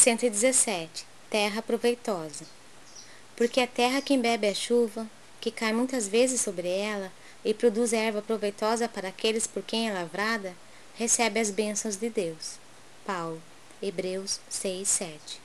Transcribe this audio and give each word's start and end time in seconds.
117. 0.00 1.04
Terra 1.28 1.60
proveitosa. 1.60 2.46
Porque 3.36 3.60
a 3.60 3.66
terra 3.66 4.00
que 4.00 4.16
bebe 4.16 4.48
a 4.48 4.54
chuva, 4.54 5.06
que 5.38 5.50
cai 5.50 5.74
muitas 5.74 6.08
vezes 6.08 6.40
sobre 6.40 6.68
ela, 6.68 7.12
e 7.44 7.52
produz 7.52 7.92
erva 7.92 8.22
proveitosa 8.22 8.88
para 8.88 9.08
aqueles 9.08 9.46
por 9.46 9.62
quem 9.62 9.90
é 9.90 9.92
lavrada, 9.92 10.54
recebe 10.94 11.38
as 11.38 11.50
bênçãos 11.50 11.96
de 11.96 12.08
Deus. 12.08 12.58
Paulo, 13.04 13.42
Hebreus 13.82 14.40
6, 14.48 14.88
7. 14.88 15.40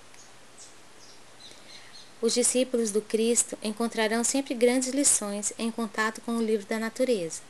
Os 2.21 2.33
discípulos 2.33 2.91
do 2.91 3.01
Cristo 3.01 3.57
encontrarão 3.61 4.23
sempre 4.23 4.53
grandes 4.53 4.89
lições 4.89 5.51
em 5.59 5.69
contato 5.69 6.21
com 6.21 6.37
o 6.37 6.41
livro 6.41 6.65
da 6.65 6.79
natureza. 6.79 7.41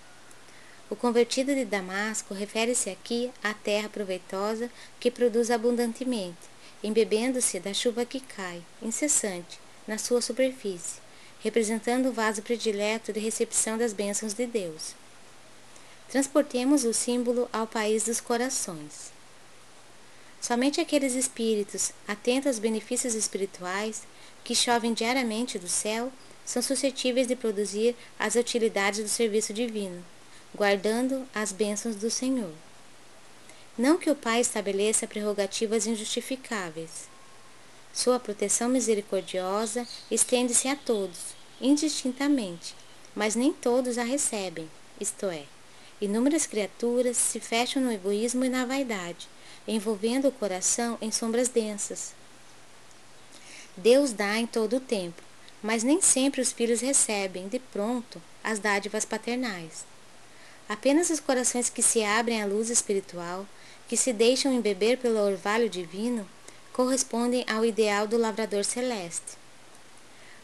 O 0.90 0.96
convertido 0.96 1.54
de 1.54 1.66
Damasco 1.66 2.34
refere-se 2.34 2.90
aqui 2.90 3.32
à 3.44 3.54
terra 3.54 3.90
proveitosa 3.90 4.72
que 5.00 5.12
produz 5.12 5.52
abundantemente, 5.52 6.55
embebendo-se 6.86 7.60
da 7.60 7.74
chuva 7.74 8.06
que 8.06 8.20
cai, 8.20 8.62
incessante, 8.80 9.60
na 9.88 9.98
sua 9.98 10.22
superfície, 10.22 11.00
representando 11.40 12.10
o 12.10 12.12
vaso 12.12 12.44
predileto 12.44 13.12
de 13.12 13.20
recepção 13.20 13.76
das 13.76 13.92
bênçãos 13.92 14.34
de 14.34 14.46
Deus. 14.46 14.94
Transportemos 16.10 16.84
o 16.84 16.94
símbolo 16.94 17.50
ao 17.52 17.66
país 17.66 18.04
dos 18.04 18.22
corações. 18.22 19.12
Somente 20.40 20.80
aqueles 20.80 21.16
espíritos 21.16 21.92
atentos 22.08 22.48
aos 22.48 22.60
benefícios 22.60 23.16
espirituais 23.16 24.04
que 24.44 24.54
chovem 24.54 24.94
diariamente 24.94 25.58
do 25.58 25.68
céu 25.68 26.12
são 26.46 26.62
suscetíveis 26.62 27.26
de 27.26 27.36
produzir 27.36 27.96
as 28.20 28.36
utilidades 28.36 29.02
do 29.02 29.10
serviço 29.10 29.52
divino, 29.52 30.06
guardando 30.54 31.28
as 31.34 31.52
bênçãos 31.52 31.96
do 31.96 32.12
Senhor. 32.12 32.54
Não 33.78 33.98
que 33.98 34.10
o 34.10 34.16
Pai 34.16 34.40
estabeleça 34.40 35.06
prerrogativas 35.06 35.86
injustificáveis. 35.86 37.10
Sua 37.94 38.18
proteção 38.20 38.70
misericordiosa 38.70 39.86
estende-se 40.10 40.70
a 40.70 40.76
todos, 40.78 41.36
indistintamente, 41.60 42.74
mas 43.14 43.36
nem 43.36 43.52
todos 43.52 43.98
a 43.98 44.04
recebem, 44.04 44.70
isto 45.00 45.26
é, 45.26 45.44
inúmeras 46.00 46.46
criaturas 46.46 47.18
se 47.18 47.40
fecham 47.40 47.82
no 47.82 47.92
egoísmo 47.92 48.46
e 48.46 48.50
na 48.50 48.66
vaidade, 48.66 49.28
envolvendo 49.68 50.30
o 50.30 50.32
coração 50.32 50.98
em 51.02 51.12
sombras 51.12 51.50
densas. 51.50 52.14
Deus 53.76 54.14
dá 54.14 54.38
em 54.38 54.48
todo 54.48 54.78
o 54.78 54.82
tempo, 54.82 55.22
mas 55.62 55.84
nem 55.84 56.02
sempre 56.02 56.40
os 56.40 56.52
filhos 56.52 56.80
recebem, 56.80 57.50
de 57.50 57.60
pronto, 57.60 58.22
as 58.42 58.60
dádivas 58.60 59.04
paternais. 59.04 59.86
Apenas 60.68 61.10
os 61.10 61.20
corações 61.20 61.70
que 61.70 61.82
se 61.82 62.04
abrem 62.04 62.42
à 62.42 62.46
luz 62.46 62.70
espiritual, 62.70 63.46
que 63.88 63.96
se 63.96 64.12
deixam 64.12 64.54
embeber 64.54 64.98
pelo 64.98 65.20
orvalho 65.20 65.70
divino, 65.70 66.28
correspondem 66.74 67.46
ao 67.48 67.64
ideal 67.64 68.08
do 68.08 68.18
lavrador 68.18 68.64
celeste. 68.64 69.38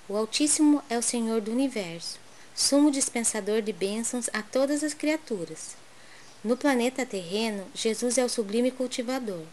O 0.07 0.15
Altíssimo 0.15 0.83
é 0.89 0.97
o 0.97 1.01
Senhor 1.01 1.41
do 1.41 1.51
universo, 1.51 2.19
sumo 2.55 2.91
dispensador 2.91 3.61
de 3.61 3.73
bênçãos 3.73 4.29
a 4.33 4.41
todas 4.41 4.83
as 4.83 4.93
criaturas. 4.93 5.75
No 6.43 6.57
planeta 6.57 7.05
terreno, 7.05 7.65
Jesus 7.73 8.17
é 8.17 8.25
o 8.25 8.29
sublime 8.29 8.71
cultivador. 8.71 9.43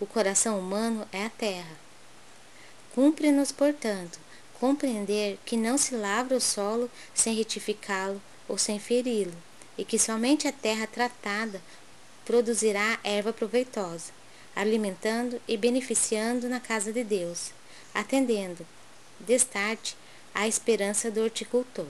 O 0.00 0.06
coração 0.06 0.58
humano 0.58 1.06
é 1.12 1.24
a 1.24 1.30
terra. 1.30 1.76
Cumpre-nos, 2.94 3.52
portanto, 3.52 4.18
compreender 4.58 5.38
que 5.44 5.56
não 5.56 5.78
se 5.78 5.94
lavra 5.94 6.36
o 6.36 6.40
solo 6.40 6.90
sem 7.14 7.34
retificá-lo 7.34 8.20
ou 8.48 8.58
sem 8.58 8.78
feri-lo 8.78 9.34
e 9.78 9.84
que 9.84 9.98
somente 9.98 10.46
a 10.46 10.52
terra 10.52 10.86
tratada 10.86 11.60
produzirá 12.24 12.98
erva 13.02 13.32
proveitosa, 13.32 14.12
alimentando 14.54 15.40
e 15.48 15.56
beneficiando 15.56 16.48
na 16.48 16.60
casa 16.60 16.92
de 16.92 17.02
Deus, 17.02 17.52
atendendo, 17.94 18.66
destarte, 19.20 19.96
à 20.34 20.48
esperança 20.48 21.10
do 21.10 21.20
horticultor. 21.20 21.86